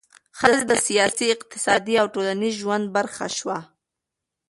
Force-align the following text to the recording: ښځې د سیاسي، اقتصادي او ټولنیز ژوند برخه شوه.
ښځې 0.39 0.63
د 0.67 0.73
سیاسي، 0.85 1.25
اقتصادي 1.35 1.93
او 2.01 2.07
ټولنیز 2.13 2.53
ژوند 2.61 2.85
برخه 2.95 3.25
شوه. 3.37 3.57